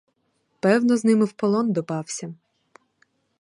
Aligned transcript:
Певно, 0.59 0.97
з 0.97 1.03
ними 1.05 1.25
в 1.25 1.31
полон 1.31 1.71
допався. 1.73 2.33